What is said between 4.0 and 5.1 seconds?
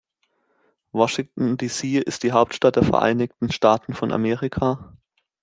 Amerika.